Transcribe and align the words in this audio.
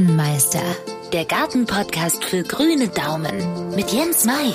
Gartenmeister, 0.00 0.62
der 1.12 1.26
Gartenpodcast 1.26 2.24
für 2.24 2.42
grüne 2.42 2.88
Daumen 2.88 3.74
mit 3.76 3.92
Jens 3.92 4.24
Mai. 4.24 4.54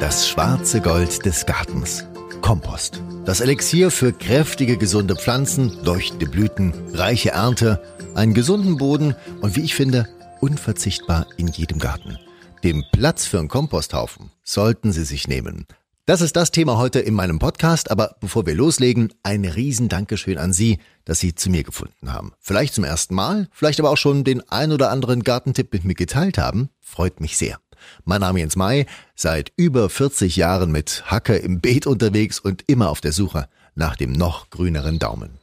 Das 0.00 0.28
schwarze 0.28 0.80
Gold 0.80 1.24
des 1.24 1.46
Gartens. 1.46 2.04
Kompost. 2.40 3.00
Das 3.24 3.40
Elixier 3.40 3.92
für 3.92 4.12
kräftige, 4.12 4.76
gesunde 4.76 5.14
Pflanzen, 5.14 5.78
leuchtende 5.84 6.26
Blüten, 6.26 6.74
reiche 6.92 7.30
Ernte, 7.30 7.80
einen 8.16 8.34
gesunden 8.34 8.76
Boden 8.76 9.14
und 9.40 9.54
wie 9.54 9.62
ich 9.62 9.76
finde, 9.76 10.08
unverzichtbar 10.40 11.26
in 11.36 11.46
jedem 11.46 11.78
Garten. 11.78 12.18
Dem 12.64 12.82
Platz 12.90 13.26
für 13.26 13.38
einen 13.38 13.46
Komposthaufen 13.46 14.32
sollten 14.42 14.90
Sie 14.90 15.04
sich 15.04 15.28
nehmen. 15.28 15.68
Das 16.10 16.22
ist 16.22 16.34
das 16.34 16.50
Thema 16.50 16.76
heute 16.76 16.98
in 16.98 17.14
meinem 17.14 17.38
Podcast, 17.38 17.88
aber 17.88 18.16
bevor 18.18 18.44
wir 18.44 18.56
loslegen, 18.56 19.12
ein 19.22 19.44
riesen 19.44 19.88
Dankeschön 19.88 20.38
an 20.38 20.52
Sie, 20.52 20.80
dass 21.04 21.20
Sie 21.20 21.36
zu 21.36 21.50
mir 21.50 21.62
gefunden 21.62 22.12
haben. 22.12 22.32
Vielleicht 22.40 22.74
zum 22.74 22.82
ersten 22.82 23.14
Mal, 23.14 23.46
vielleicht 23.52 23.78
aber 23.78 23.90
auch 23.90 23.96
schon 23.96 24.24
den 24.24 24.42
ein 24.50 24.72
oder 24.72 24.90
anderen 24.90 25.22
Gartentipp 25.22 25.72
mit 25.72 25.84
mir 25.84 25.94
geteilt 25.94 26.36
haben. 26.36 26.68
Freut 26.80 27.20
mich 27.20 27.36
sehr. 27.36 27.60
Mein 28.04 28.22
Name 28.22 28.40
ist 28.40 28.42
Jens 28.42 28.56
Mai, 28.56 28.86
seit 29.14 29.52
über 29.54 29.88
40 29.88 30.34
Jahren 30.34 30.72
mit 30.72 31.04
Hacke 31.06 31.36
im 31.36 31.60
Beet 31.60 31.86
unterwegs 31.86 32.40
und 32.40 32.64
immer 32.66 32.90
auf 32.90 33.00
der 33.00 33.12
Suche 33.12 33.48
nach 33.76 33.94
dem 33.94 34.10
noch 34.10 34.50
grüneren 34.50 34.98
Daumen. 34.98 35.38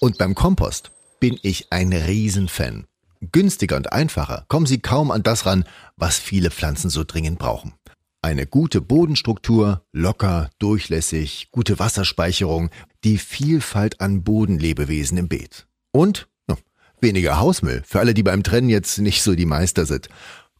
Und 0.00 0.16
beim 0.16 0.34
Kompost 0.34 0.92
bin 1.20 1.38
ich 1.42 1.74
ein 1.74 1.92
Riesenfan. 1.92 2.86
Günstiger 3.32 3.76
und 3.76 3.92
einfacher 3.92 4.46
kommen 4.48 4.64
Sie 4.64 4.78
kaum 4.78 5.10
an 5.10 5.22
das 5.22 5.44
ran, 5.44 5.66
was 5.98 6.18
viele 6.18 6.50
Pflanzen 6.50 6.88
so 6.88 7.04
dringend 7.04 7.38
brauchen. 7.38 7.74
Eine 8.26 8.48
gute 8.48 8.80
Bodenstruktur, 8.80 9.86
locker, 9.92 10.50
durchlässig, 10.58 11.50
gute 11.52 11.78
Wasserspeicherung, 11.78 12.70
die 13.04 13.18
Vielfalt 13.18 14.00
an 14.00 14.24
Bodenlebewesen 14.24 15.16
im 15.16 15.28
Beet. 15.28 15.68
Und 15.92 16.26
no, 16.48 16.56
weniger 17.00 17.38
Hausmüll, 17.38 17.84
für 17.86 18.00
alle, 18.00 18.14
die 18.14 18.24
beim 18.24 18.42
Trennen 18.42 18.68
jetzt 18.68 18.98
nicht 18.98 19.22
so 19.22 19.36
die 19.36 19.46
Meister 19.46 19.86
sind. 19.86 20.08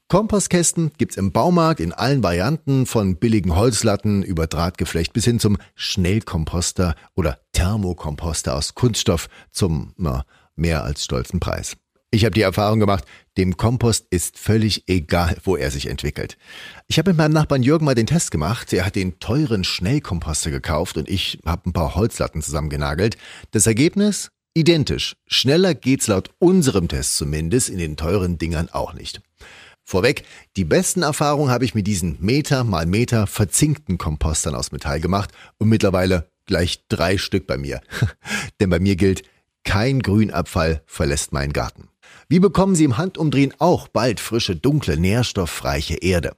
Kompostkästen 0.07 0.93
gibt's 0.97 1.17
im 1.17 1.33
Baumarkt 1.33 1.81
in 1.81 1.93
allen 1.93 2.23
Varianten, 2.23 2.87
von 2.87 3.17
billigen 3.17 3.57
Holzlatten 3.57 4.23
über 4.23 4.47
Drahtgeflecht 4.47 5.13
bis 5.13 5.25
hin 5.25 5.41
zum 5.41 5.59
Schnellkomposter 5.75 6.95
oder 7.17 7.41
Thermokomposter 7.51 8.55
aus 8.55 8.77
Kunststoff 8.77 9.29
zum 9.51 9.93
na, 9.97 10.25
mehr 10.55 10.85
als 10.85 11.03
stolzen 11.03 11.41
Preis. 11.41 11.77
Ich 12.11 12.25
habe 12.25 12.35
die 12.35 12.43
Erfahrung 12.43 12.81
gemacht, 12.81 13.05
dem 13.37 13.57
Kompost 13.57 14.07
ist 14.11 14.39
völlig 14.39 14.89
egal, 14.89 15.37
wo 15.45 15.57
er 15.57 15.71
sich 15.71 15.89
entwickelt. 15.89 16.39
Ich 16.87 16.99
habe 16.99 17.11
mit 17.11 17.19
meinem 17.19 17.33
Nachbarn 17.33 17.63
Jürgen 17.63 17.85
mal 17.85 17.95
den 17.95 18.07
Test 18.07 18.31
gemacht. 18.31 18.73
Er 18.73 18.87
hat 18.87 18.95
den 18.95 19.19
teuren 19.19 19.65
Schnellkomposter 19.65 20.51
gekauft 20.51 20.97
und 20.97 21.09
ich 21.09 21.41
habe 21.45 21.69
ein 21.69 21.73
paar 21.73 21.95
Holzlatten 21.95 22.43
zusammengenagelt. 22.43 23.17
Das 23.51 23.67
Ergebnis? 23.67 24.31
Identisch. 24.55 25.17
Schneller 25.27 25.75
geht's 25.75 26.07
laut 26.07 26.31
unserem 26.39 26.89
Test 26.89 27.17
zumindest 27.17 27.69
in 27.69 27.79
den 27.79 27.97
teuren 27.97 28.39
Dingern 28.39 28.71
auch 28.71 28.95
nicht. 28.95 29.21
Vorweg, 29.85 30.25
die 30.57 30.65
besten 30.65 31.03
Erfahrungen 31.03 31.51
habe 31.51 31.65
ich 31.65 31.75
mit 31.75 31.87
diesen 31.87 32.17
Meter 32.21 32.65
mal 32.65 32.87
Meter 32.87 33.27
verzinkten 33.27 33.99
Kompostern 33.99 34.55
aus 34.55 34.73
Metall 34.73 35.01
gemacht 35.01 35.31
und 35.59 35.69
mittlerweile 35.69 36.31
gleich 36.47 36.87
drei 36.89 37.19
Stück 37.19 37.47
bei 37.47 37.57
mir. 37.57 37.81
Denn 38.61 38.71
bei 38.71 38.81
mir 38.81 38.97
gilt, 38.97 39.23
kein 39.63 40.01
Grünabfall 40.01 40.83
verlässt 40.87 41.33
meinen 41.33 41.53
Garten. 41.53 41.89
Wie 42.29 42.41
bekommen 42.41 42.75
Sie 42.75 42.83
im 42.83 42.97
Handumdrehen 42.97 43.55
auch 43.61 43.87
bald 43.87 44.19
frische, 44.19 44.57
dunkle, 44.57 44.99
nährstoffreiche 44.99 45.95
Erde? 45.95 46.37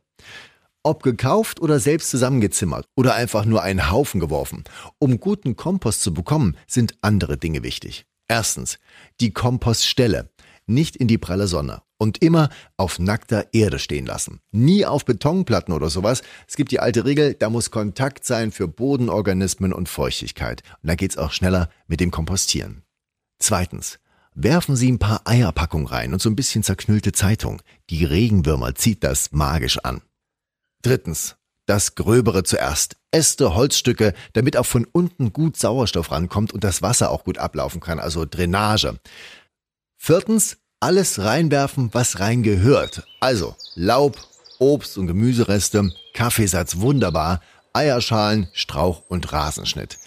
Ob 0.83 1.03
gekauft 1.03 1.61
oder 1.61 1.81
selbst 1.81 2.11
zusammengezimmert 2.11 2.86
oder 2.94 3.14
einfach 3.14 3.47
nur 3.47 3.62
einen 3.62 3.91
Haufen 3.91 4.20
geworfen. 4.20 4.64
Um 4.98 5.19
guten 5.19 5.56
Kompost 5.56 6.03
zu 6.03 6.12
bekommen, 6.12 6.59
sind 6.66 6.94
andere 7.00 7.39
Dinge 7.39 7.62
wichtig. 7.62 8.05
Erstens, 8.28 8.78
die 9.20 9.33
Kompoststelle. 9.33 10.31
Nicht 10.66 10.94
in 10.94 11.09
die 11.09 11.16
pralle 11.16 11.47
Sonne 11.47 11.81
und 11.97 12.22
immer 12.22 12.50
auf 12.77 12.98
nackter 12.98 13.47
Erde 13.55 13.78
stehen 13.78 14.05
lassen. 14.05 14.41
Nie 14.53 14.84
auf 14.84 15.06
Betonplatten 15.06 15.72
oder 15.72 15.89
sowas. 15.89 16.20
Es 16.47 16.56
gibt 16.56 16.70
die 16.70 16.81
alte 16.81 17.06
Regel, 17.06 17.33
da 17.33 17.48
muss 17.48 17.70
Kontakt 17.70 18.26
sein 18.26 18.53
für 18.53 18.69
Bodenorganismen 18.69 19.72
und 19.72 19.88
Feuchtigkeit. 19.88 20.62
Und 20.82 20.88
da 20.88 20.94
geht's 20.94 21.16
auch 21.16 21.32
schneller 21.32 21.70
mit 21.87 22.00
dem 22.00 22.10
Kompostieren. 22.10 22.82
Zweitens, 23.38 23.99
Werfen 24.41 24.76
Sie 24.76 24.93
ein 24.93 25.00
paar 25.00 25.22
Eierpackungen 25.25 25.88
rein 25.88 26.12
und 26.12 26.22
so 26.22 26.31
ein 26.31 26.37
bisschen 26.37 26.62
zerknüllte 26.62 27.10
Zeitung. 27.10 27.60
Die 27.91 28.04
Regenwürmer 28.04 28.76
zieht 28.76 29.03
das 29.03 29.32
magisch 29.32 29.78
an. 29.78 30.00
Drittens. 30.82 31.34
Das 31.66 31.97
Gröbere 31.97 32.44
zuerst. 32.44 32.97
Äste, 33.10 33.56
Holzstücke, 33.56 34.15
damit 34.34 34.56
auch 34.56 34.65
von 34.65 34.87
unten 34.93 35.32
gut 35.32 35.56
Sauerstoff 35.56 36.12
rankommt 36.12 36.53
und 36.53 36.62
das 36.62 36.82
Wasser 36.82 37.10
auch 37.10 37.25
gut 37.25 37.38
ablaufen 37.38 37.81
kann, 37.81 37.99
also 37.99 38.25
Drainage. 38.25 39.00
Viertens. 39.97 40.59
Alles 40.78 41.19
reinwerfen, 41.19 41.93
was 41.93 42.20
reingehört. 42.20 43.03
Also 43.19 43.56
Laub, 43.75 44.16
Obst 44.60 44.99
und 44.99 45.09
Gemüsereste, 45.09 45.91
Kaffeesatz 46.15 46.76
wunderbar, 46.76 47.41
Eierschalen, 47.72 48.47
Strauch 48.53 49.03
und 49.09 49.32
Rasenschnitt. 49.32 49.99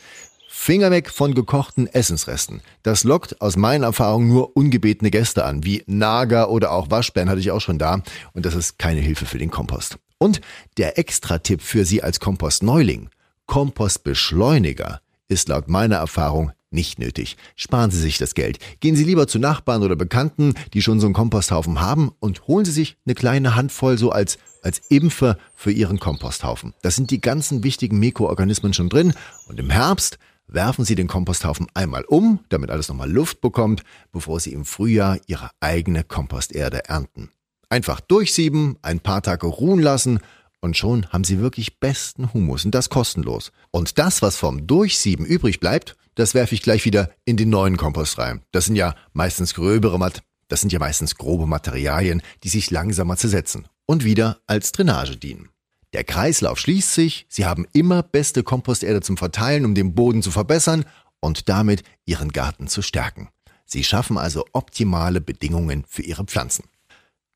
Finger 0.53 0.91
weg 0.91 1.09
von 1.09 1.34
gekochten 1.34 1.88
Essensresten. 1.88 2.62
Das 2.84 3.06
lockt 3.06 3.41
aus 3.41 3.56
meinen 3.56 3.84
Erfahrungen 3.84 4.28
nur 4.28 4.56
ungebetene 4.57 5.09
Gäste 5.09 5.45
an, 5.45 5.63
wie 5.63 5.81
Nager 5.88 6.51
oder 6.51 6.73
auch 6.73 6.91
Waschbären 6.91 7.29
hatte 7.29 7.39
ich 7.39 7.51
auch 7.51 7.62
schon 7.62 7.79
da. 7.79 8.03
Und 8.34 8.45
das 8.45 8.53
ist 8.53 8.78
keine 8.78 9.00
Hilfe 9.00 9.25
für 9.25 9.38
den 9.38 9.50
Kompost. 9.50 9.97
Und 10.17 10.41
der 10.78 11.00
Extra-Tipp 11.00 11.62
für 11.62 11.85
Sie 11.85 12.03
als 12.03 12.19
Kompostneuling. 12.19 13.09
Kompostbeschleuniger 13.45 15.00
ist 15.29 15.47
laut 15.47 15.69
meiner 15.69 15.95
Erfahrung 15.95 16.51
nicht 16.69 17.00
nötig. 17.00 17.38
Sparen 17.56 17.89
Sie 17.89 18.00
sich 18.00 18.18
das 18.18 18.35
Geld. 18.35 18.59
Gehen 18.81 18.97
Sie 18.97 19.06
lieber 19.06 19.28
zu 19.28 19.39
Nachbarn 19.39 19.83
oder 19.83 19.95
Bekannten, 19.95 20.53
die 20.73 20.81
schon 20.81 21.00
so 21.00 21.07
einen 21.07 21.13
Komposthaufen 21.13 21.79
haben 21.79 22.12
und 22.19 22.47
holen 22.47 22.66
Sie 22.66 22.72
sich 22.72 22.97
eine 23.06 23.16
kleine 23.16 23.56
Handvoll 23.56 23.97
so 23.97 24.12
als 24.12 24.38
als 24.63 24.79
Impfe 24.89 25.38
für 25.56 25.72
Ihren 25.72 26.00
Komposthaufen. 26.00 26.73
Da 26.83 26.91
sind 26.91 27.09
die 27.09 27.22
ganzen 27.22 27.63
wichtigen 27.63 27.97
Mikroorganismen 27.97 28.73
schon 28.73 28.89
drin 28.89 29.13
und 29.47 29.59
im 29.59 29.72
Herbst 29.72 30.19
werfen 30.51 30.85
Sie 30.85 30.95
den 30.95 31.07
Komposthaufen 31.07 31.67
einmal 31.73 32.03
um, 32.06 32.39
damit 32.50 32.69
alles 32.69 32.89
nochmal 32.89 33.12
Luft 33.12 33.41
bekommt, 33.41 33.84
bevor 34.12 34.39
Sie 34.39 34.53
im 34.53 34.66
Frühjahr 34.66 35.17
Ihre 35.28 35.50
eigene 35.59 36.03
Komposterde 36.03 36.85
ernten. 36.88 37.31
Einfach 37.69 38.00
durchsieben, 38.01 38.78
ein 38.81 39.00
paar 39.00 39.22
Tage 39.22 39.47
ruhen 39.47 39.81
lassen 39.81 40.19
und 40.59 40.78
schon 40.78 41.07
haben 41.07 41.23
Sie 41.23 41.39
wirklich 41.39 41.79
besten 41.79 42.34
Humus 42.34 42.66
und 42.66 42.75
das 42.75 42.89
kostenlos. 42.89 43.51
Und 43.72 43.97
das, 43.97 44.22
was 44.22 44.38
vom 44.38 44.67
Durchsieben 44.67 45.25
übrig 45.25 45.59
bleibt, 45.59 45.95
das 46.16 46.34
werfe 46.34 46.53
ich 46.53 46.62
gleich 46.62 46.85
wieder 46.85 47.09
in 47.25 47.38
den 47.38 47.50
neuen 47.50 47.78
Kompost 47.78 48.19
rein. 48.19 48.41
Das 48.51 48.66
sind 48.66 48.75
ja 48.75 48.94
meistens 49.13 49.53
gröbere 49.53 49.97
Mat 49.97 50.22
das 50.51 50.59
sind 50.59 50.73
ja 50.73 50.79
meistens 50.79 51.16
grobe 51.16 51.47
Materialien, 51.47 52.22
die 52.44 52.50
sich 52.50 52.72
langsamer 52.72 53.16
zersetzen 53.16 53.69
und 53.85 54.03
wieder 54.03 54.41
als 54.47 54.73
Drainage 54.73 55.16
dienen. 55.16 55.50
Der 55.94 56.03
Kreislauf 56.06 56.57
schließt 56.57 56.94
sich, 56.94 57.25
Sie 57.28 57.46
haben 57.46 57.68
immer 57.74 58.02
beste 58.02 58.44
Komposterde 58.44 59.02
zum 59.02 59.18
Verteilen, 59.18 59.66
um 59.66 59.75
den 59.75 59.94
Boden 59.94 60.22
zu 60.22 60.31
verbessern 60.31 60.85
und 61.19 61.50
damit 61.50 61.84
Ihren 62.06 62.31
Garten 62.31 62.68
zu 62.68 62.81
stärken. 62.81 63.29
Sie 63.66 63.84
schaffen 63.84 64.18
also 64.18 64.46
optimale 64.53 65.22
Bedingungen 65.22 65.85
für 65.88 66.01
Ihre 66.01 66.24
Pflanzen. 66.24 66.66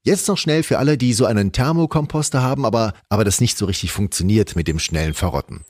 Jetzt 0.03 0.27
noch 0.27 0.37
schnell 0.37 0.63
für 0.63 0.77
alle, 0.77 0.97
die 0.97 1.13
so 1.13 1.25
einen 1.25 1.51
Thermokomposter 1.51 2.41
haben, 2.41 2.65
aber, 2.65 2.93
aber 3.09 3.23
das 3.23 3.41
nicht 3.41 3.57
so 3.57 3.65
richtig 3.65 3.91
funktioniert 3.91 4.55
mit 4.55 4.67
dem 4.67 4.79
schnellen 4.79 5.15
Verrotten. 5.15 5.65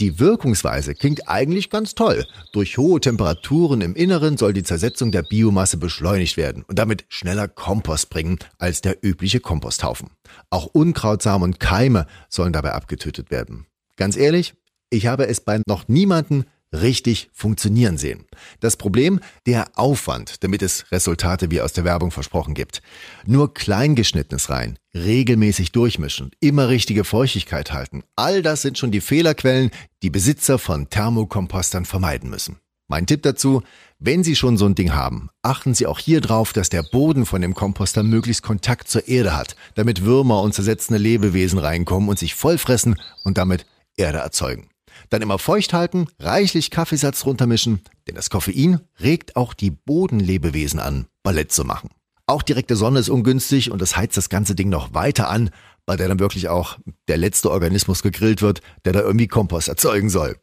Die 0.00 0.18
Wirkungsweise 0.18 0.94
klingt 0.94 1.28
eigentlich 1.28 1.70
ganz 1.70 1.94
toll. 1.94 2.26
Durch 2.52 2.78
hohe 2.78 3.00
Temperaturen 3.00 3.80
im 3.80 3.94
Inneren 3.94 4.36
soll 4.36 4.52
die 4.52 4.64
Zersetzung 4.64 5.12
der 5.12 5.22
Biomasse 5.22 5.76
beschleunigt 5.76 6.36
werden 6.36 6.64
und 6.66 6.78
damit 6.78 7.04
schneller 7.08 7.46
Kompost 7.46 8.10
bringen 8.10 8.38
als 8.58 8.80
der 8.80 9.04
übliche 9.04 9.38
Komposthaufen. 9.38 10.10
Auch 10.50 10.66
Unkrautsamen 10.66 11.44
und 11.44 11.60
Keime 11.60 12.06
sollen 12.28 12.52
dabei 12.52 12.72
abgetötet 12.72 13.30
werden. 13.30 13.66
Ganz 13.96 14.16
ehrlich, 14.16 14.54
ich 14.90 15.06
habe 15.06 15.28
es 15.28 15.40
bei 15.40 15.60
noch 15.66 15.86
niemanden 15.86 16.44
richtig 16.82 17.30
funktionieren 17.32 17.98
sehen. 17.98 18.26
Das 18.60 18.76
Problem, 18.76 19.20
der 19.46 19.66
Aufwand, 19.74 20.42
damit 20.44 20.62
es 20.62 20.90
Resultate 20.92 21.50
wie 21.50 21.60
aus 21.60 21.72
der 21.72 21.84
Werbung 21.84 22.10
versprochen 22.10 22.54
gibt. 22.54 22.82
Nur 23.26 23.54
kleingeschnittenes 23.54 24.50
rein, 24.50 24.78
regelmäßig 24.94 25.72
durchmischen, 25.72 26.30
immer 26.40 26.68
richtige 26.68 27.04
Feuchtigkeit 27.04 27.72
halten. 27.72 28.02
All 28.16 28.42
das 28.42 28.62
sind 28.62 28.78
schon 28.78 28.90
die 28.90 29.00
Fehlerquellen, 29.00 29.70
die 30.02 30.10
Besitzer 30.10 30.58
von 30.58 30.90
Thermokompostern 30.90 31.84
vermeiden 31.84 32.30
müssen. 32.30 32.58
Mein 32.86 33.06
Tipp 33.06 33.22
dazu, 33.22 33.62
wenn 33.98 34.22
Sie 34.22 34.36
schon 34.36 34.58
so 34.58 34.66
ein 34.66 34.74
Ding 34.74 34.92
haben, 34.92 35.30
achten 35.40 35.72
Sie 35.72 35.86
auch 35.86 35.98
hier 35.98 36.20
drauf, 36.20 36.52
dass 36.52 36.68
der 36.68 36.82
Boden 36.82 37.24
von 37.24 37.40
dem 37.40 37.54
Komposter 37.54 38.02
möglichst 38.02 38.42
Kontakt 38.42 38.88
zur 38.88 39.08
Erde 39.08 39.34
hat, 39.34 39.56
damit 39.74 40.04
Würmer 40.04 40.42
und 40.42 40.52
zersetzende 40.52 40.98
Lebewesen 40.98 41.58
reinkommen 41.58 42.10
und 42.10 42.18
sich 42.18 42.34
vollfressen 42.34 43.00
und 43.24 43.38
damit 43.38 43.64
Erde 43.96 44.18
erzeugen. 44.18 44.68
Dann 45.10 45.22
immer 45.22 45.38
feucht 45.38 45.72
halten, 45.72 46.06
reichlich 46.18 46.70
Kaffeesatz 46.70 47.24
runtermischen, 47.24 47.80
denn 48.06 48.14
das 48.14 48.30
Koffein 48.30 48.80
regt 49.00 49.36
auch 49.36 49.54
die 49.54 49.70
Bodenlebewesen 49.70 50.80
an, 50.80 51.06
Ballett 51.22 51.52
zu 51.52 51.64
machen. 51.64 51.90
Auch 52.26 52.42
direkte 52.42 52.76
Sonne 52.76 53.00
ist 53.00 53.10
ungünstig 53.10 53.70
und 53.70 53.82
das 53.82 53.96
heizt 53.96 54.16
das 54.16 54.30
ganze 54.30 54.54
Ding 54.54 54.70
noch 54.70 54.94
weiter 54.94 55.28
an, 55.28 55.50
bei 55.86 55.96
der 55.96 56.08
dann 56.08 56.20
wirklich 56.20 56.48
auch 56.48 56.78
der 57.08 57.18
letzte 57.18 57.50
Organismus 57.50 58.02
gegrillt 58.02 58.40
wird, 58.40 58.62
der 58.84 58.94
da 58.94 59.00
irgendwie 59.00 59.28
Kompost 59.28 59.68
erzeugen 59.68 60.08
soll. 60.08 60.36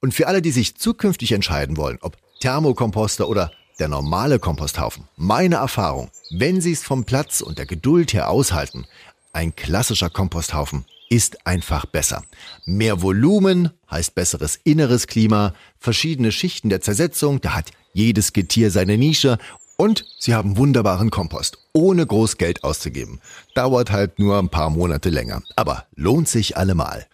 Und 0.00 0.12
für 0.12 0.26
alle, 0.26 0.42
die 0.42 0.50
sich 0.50 0.76
zukünftig 0.76 1.32
entscheiden 1.32 1.76
wollen, 1.76 1.98
ob 2.02 2.16
Thermokomposter 2.40 3.28
oder 3.28 3.52
der 3.78 3.88
normale 3.88 4.38
Komposthaufen, 4.38 5.08
meine 5.16 5.56
Erfahrung, 5.56 6.10
wenn 6.30 6.60
Sie 6.60 6.72
es 6.72 6.84
vom 6.84 7.04
Platz 7.04 7.40
und 7.40 7.58
der 7.58 7.66
Geduld 7.66 8.12
her 8.12 8.28
aushalten, 8.28 8.86
ein 9.32 9.56
klassischer 9.56 10.10
Komposthaufen 10.10 10.84
ist 11.12 11.46
einfach 11.46 11.84
besser. 11.84 12.24
Mehr 12.64 13.02
Volumen 13.02 13.70
heißt 13.90 14.14
besseres 14.14 14.58
inneres 14.64 15.06
Klima, 15.06 15.52
verschiedene 15.78 16.32
Schichten 16.32 16.70
der 16.70 16.80
Zersetzung, 16.80 17.42
da 17.42 17.54
hat 17.54 17.70
jedes 17.92 18.32
Getier 18.32 18.70
seine 18.70 18.96
Nische 18.96 19.36
und 19.76 20.06
sie 20.18 20.34
haben 20.34 20.56
wunderbaren 20.56 21.10
Kompost, 21.10 21.58
ohne 21.74 22.06
groß 22.06 22.38
Geld 22.38 22.64
auszugeben. 22.64 23.20
Dauert 23.54 23.90
halt 23.90 24.18
nur 24.18 24.38
ein 24.38 24.48
paar 24.48 24.70
Monate 24.70 25.10
länger, 25.10 25.42
aber 25.54 25.86
lohnt 25.94 26.30
sich 26.30 26.56
allemal. 26.56 27.06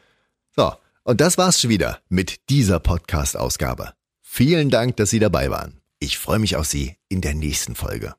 So, 0.54 0.72
und 1.02 1.20
das 1.20 1.36
war's 1.36 1.60
schon 1.60 1.70
wieder 1.70 1.98
mit 2.08 2.48
dieser 2.50 2.78
Podcast-Ausgabe. 2.78 3.94
Vielen 4.20 4.70
Dank, 4.70 4.96
dass 4.98 5.10
Sie 5.10 5.18
dabei 5.18 5.50
waren. 5.50 5.80
Ich 5.98 6.18
freue 6.18 6.38
mich 6.38 6.54
auf 6.54 6.66
Sie 6.66 6.94
in 7.08 7.20
der 7.20 7.34
nächsten 7.34 7.74
Folge. 7.74 8.14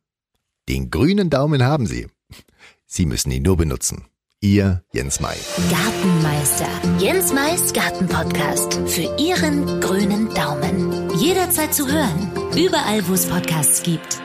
Den 0.68 0.92
grünen 0.92 1.30
Daumen 1.30 1.64
haben 1.64 1.88
Sie. 1.88 2.08
Sie 2.86 3.06
müssen 3.06 3.32
ihn 3.32 3.44
nur 3.44 3.56
benutzen. 3.56 4.09
Ihr 4.42 4.82
Jens 4.94 5.20
Mai. 5.20 5.36
Gartenmeister. 5.70 6.70
Jens 6.98 7.34
Mais 7.34 7.74
Gartenpodcast. 7.74 8.76
Für 8.88 9.14
Ihren 9.20 9.82
grünen 9.82 10.34
Daumen. 10.34 11.10
Jederzeit 11.18 11.74
zu 11.74 11.88
hören. 11.88 12.32
Überall, 12.56 13.06
wo 13.10 13.16
es 13.16 13.26
Podcasts 13.26 13.84
gibt. 13.84 14.22